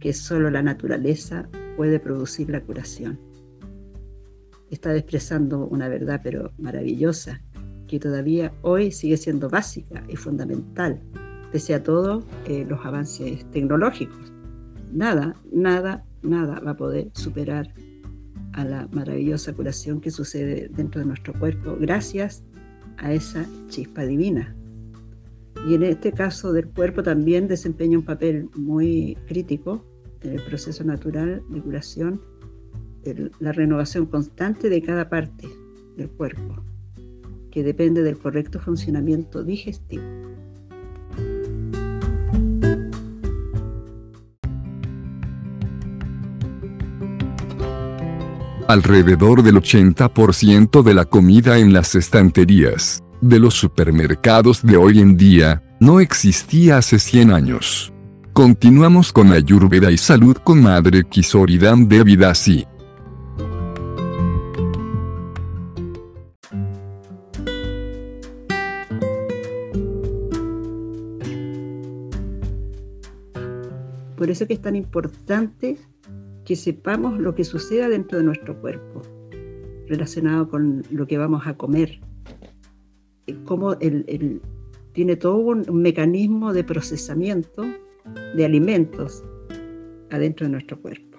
[0.00, 3.18] que solo la naturaleza puede producir la curación.
[4.70, 7.40] Está expresando una verdad pero maravillosa
[7.86, 11.00] que todavía hoy sigue siendo básica y fundamental,
[11.52, 14.32] pese a todos eh, los avances tecnológicos.
[14.92, 17.72] Nada, nada nada va a poder superar
[18.52, 22.42] a la maravillosa curación que sucede dentro de nuestro cuerpo gracias
[22.98, 24.54] a esa chispa divina.
[25.68, 29.84] Y en este caso del cuerpo también desempeña un papel muy crítico
[30.22, 32.20] en el proceso natural de curación,
[33.38, 35.48] la renovación constante de cada parte
[35.96, 36.62] del cuerpo,
[37.56, 40.04] que depende del correcto funcionamiento digestivo.
[48.68, 55.16] Alrededor del 80% de la comida en las estanterías de los supermercados de hoy en
[55.16, 57.90] día no existía hace 100 años.
[58.34, 62.66] Continuamos con Ayurveda y Salud con Madre Kisoridam Devidasi.
[74.26, 75.76] Por eso que es tan importante
[76.44, 79.00] que sepamos lo que suceda dentro de nuestro cuerpo,
[79.86, 82.00] relacionado con lo que vamos a comer,
[83.44, 84.42] cómo el,
[84.90, 87.62] tiene todo un, mecanismo de procesamiento
[88.34, 89.22] de alimentos
[90.10, 91.18] adentro de nuestro cuerpo.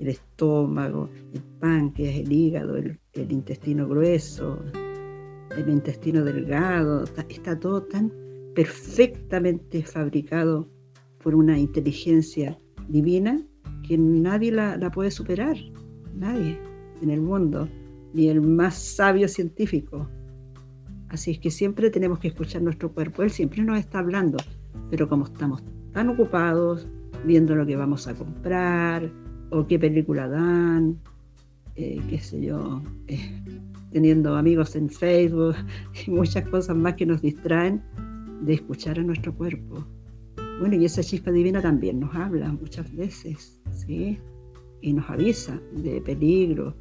[0.00, 4.58] El estómago, el páncreas, el hígado, el, intestino grueso,
[5.56, 8.12] el intestino delgado, está todo tan
[8.56, 10.68] perfectamente fabricado
[11.22, 12.58] por una inteligencia
[12.88, 13.40] divina
[13.86, 15.56] que nadie la, puede superar,
[16.14, 16.58] nadie
[17.02, 17.68] en el mundo,
[18.12, 20.08] ni el más sabio científico.
[21.08, 23.22] Así es que siempre tenemos que escuchar nuestro cuerpo.
[23.22, 24.38] Él siempre nos está hablando,
[24.90, 25.62] pero como estamos
[25.92, 26.86] tan ocupados
[27.24, 29.10] viendo lo que vamos a comprar
[29.50, 30.98] o qué película dan,
[31.76, 33.42] eh, qué sé yo, eh,
[33.90, 35.54] teniendo amigos en Facebook
[36.06, 37.82] y muchas cosas más que nos distraen
[38.42, 39.86] de escuchar a nuestro cuerpo.
[40.60, 44.18] Bueno, y esa chispa divina también nos habla muchas veces, ¿sí?
[44.80, 46.74] Y nos avisa de peligro,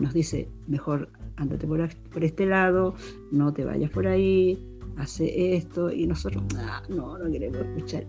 [0.00, 1.80] nos dice, mejor ándate por,
[2.22, 2.94] este lado,
[3.32, 4.58] no te vayas por ahí,
[4.96, 8.06] hace esto, y nosotros, ah, no, no queremos escuchar.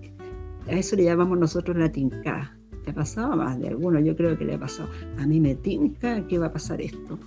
[0.68, 2.58] A eso le llamamos nosotros la tinca.
[2.84, 4.00] ¿Te ha pasado más de alguno?
[4.00, 4.90] Yo creo que le ha pasado.
[5.18, 7.18] A mí me tinca que va a pasar esto,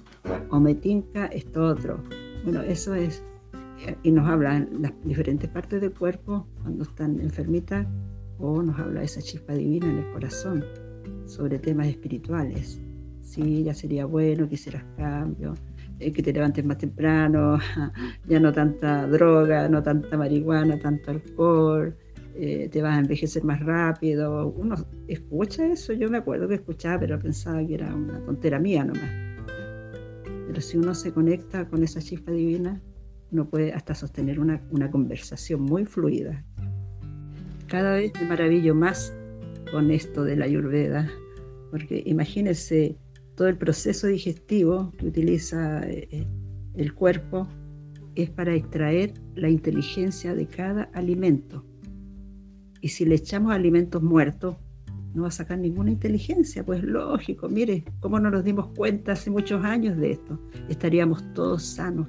[0.50, 2.00] o me tinca esto otro.
[2.44, 3.24] Bueno, eso es
[4.02, 7.86] y nos habla en las diferentes partes del cuerpo cuando están enfermitas
[8.38, 10.64] o nos habla esa chispa divina en el corazón
[11.26, 12.80] sobre temas espirituales.
[13.22, 15.54] Sí, ya sería bueno que hicieras cambio,
[15.98, 17.58] eh, que te levantes más temprano,
[18.28, 21.94] ya no tanta droga, no tanta marihuana, tanto alcohol,
[22.34, 24.48] eh, te vas a envejecer más rápido.
[24.56, 24.76] Uno
[25.08, 29.10] escucha eso, yo me acuerdo que escuchaba, pero pensaba que era una tontera mía nomás.
[30.46, 32.80] Pero si uno se conecta con esa chispa divina,
[33.30, 34.60] uno puede hasta sostener una,
[34.90, 36.44] conversación muy fluida.
[37.66, 39.14] Cada vez me maravillo más
[39.70, 41.10] con esto de la ayurveda,
[41.70, 42.96] porque imagínense
[43.34, 46.26] todo el proceso digestivo que utiliza eh,
[46.74, 47.46] el cuerpo
[48.14, 51.64] es para extraer la inteligencia de cada alimento.
[52.80, 54.56] Y si le echamos alimentos muertos,
[55.14, 59.30] no va a sacar ninguna inteligencia, pues lógico, mire, cómo no nos dimos cuenta hace
[59.30, 62.08] muchos años de esto, estaríamos todos sanos,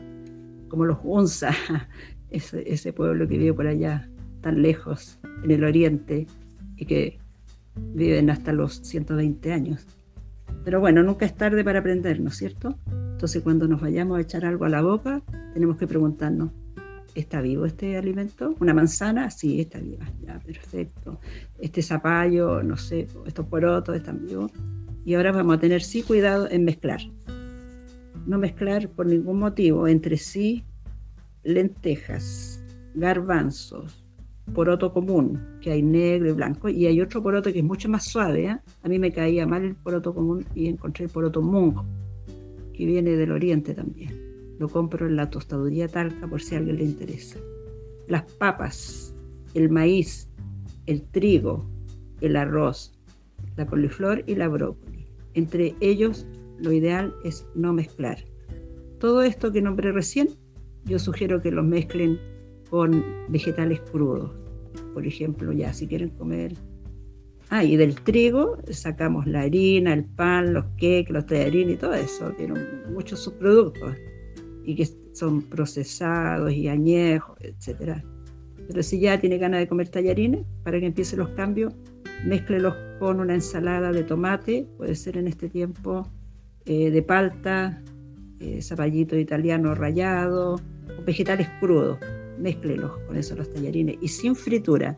[0.70, 1.51] como los Unza,
[2.30, 4.09] ese, pueblo que vive por allá,
[4.41, 6.28] tan lejos, en el oriente,
[6.78, 7.20] y que
[7.76, 9.86] viven hasta los 120 años.
[10.63, 12.78] Pero bueno, nunca es tarde para aprender, ¿no es cierto?
[13.11, 15.22] Entonces cuando nos vayamos a echar algo a la boca,
[15.53, 16.51] tenemos que preguntarnos,
[17.15, 18.55] ¿está vivo este alimento?
[18.59, 19.30] ¿Una manzana?
[19.30, 21.20] Sí, está viva, ya, perfecto.
[21.59, 24.51] Este zapallo, no sé, estos porotos están vivos.
[25.05, 27.01] Y ahora vamos a tener sí cuidado en mezclar
[28.26, 30.63] no mezclar por ningún motivo entre sí
[31.43, 32.63] lentejas,
[32.95, 34.05] garbanzos,
[34.53, 38.05] poroto común, que hay negro y blanco, y hay otro poroto que es mucho más
[38.05, 38.45] suave.
[38.45, 38.59] ¿eh?
[38.84, 41.86] A mí me caía mal el poroto común y encontré el poroto mungo,
[42.74, 44.30] que viene del oriente también.
[44.59, 47.39] Lo compro en la tostaduría Talca por si a alguien le interesa.
[48.07, 49.15] Las papas,
[49.53, 50.30] el maíz,
[50.86, 51.65] el trigo,
[52.20, 52.93] el arroz,
[53.55, 55.07] la coliflor y la brócoli.
[55.34, 56.26] Entre ellos
[56.62, 58.24] lo ideal es no mezclar.
[58.99, 60.30] Todo esto que nombré recién,
[60.86, 62.20] yo sugiero que lo mezclen
[62.70, 64.32] con vegetales crudos.
[64.93, 66.53] Por ejemplo, ya si quieren comer...
[67.51, 71.95] Ah, y del trigo sacamos la harina, el pan, los queques, los tallarines y todo
[71.95, 72.30] eso.
[72.38, 72.57] Tienen
[72.93, 73.95] muchos subproductos
[74.64, 78.03] y que son procesados y añejos, etc.
[78.68, 81.74] Pero si ya tiene ganas de comer tallarines, para que empiece los cambios,
[82.24, 86.07] mézclelos con una ensalada de tomate, puede ser en este tiempo
[86.70, 87.82] eh, de palta,
[88.39, 90.61] eh, zapallito italiano rallado,
[91.03, 91.97] vegetales crudos.
[92.38, 94.95] Mézclelos con eso los tallarines y sin fritura.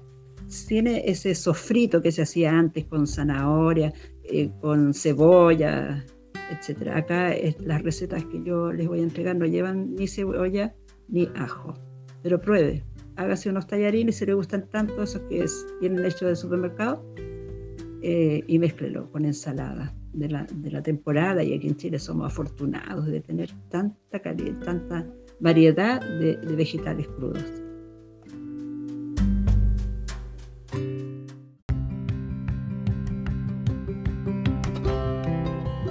[0.48, 3.94] Sin ese sofrito que se hacía antes con zanahoria,
[4.26, 6.06] eh, con cebolla,
[6.52, 6.98] etcétera.
[6.98, 10.76] Acá las recetas que yo les voy a entregar no llevan ni cebolla
[11.08, 11.74] ni ajo,
[12.22, 12.84] pero pruebe,
[13.16, 17.02] hágase unos tallarines si le gustan tanto esos que es, vienen hechos de supermercado
[18.02, 22.28] eh, y mézclelo con ensalada de la, de la, temporada y aquí en Chile somos
[22.28, 25.08] afortunados de tener tanta calidad, tanta
[25.40, 27.44] variedad de, de vegetales crudos.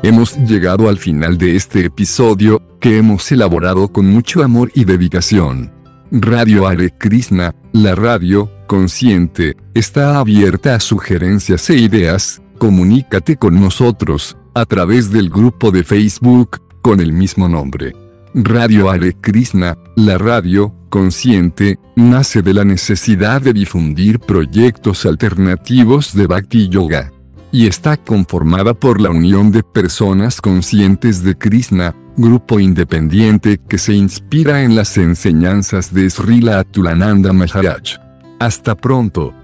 [0.03, 5.71] Hemos llegado al final de este episodio, que hemos elaborado con mucho amor y dedicación.
[6.11, 14.37] Radio Hare Krishna, la radio, consciente, está abierta a sugerencias e ideas, comunícate con nosotros,
[14.55, 17.97] a través del grupo de Facebook, con el mismo nombre.
[18.35, 26.27] Radio Hare Krishna, la radio, consciente, nace de la necesidad de difundir proyectos alternativos de
[26.27, 27.11] Bhakti Yoga
[27.51, 33.95] y está conformada por la unión de personas conscientes de Krishna, grupo independiente que se
[33.95, 37.99] inspira en las enseñanzas de Srila Atulananda Maharaj.
[38.39, 39.35] Hasta pronto.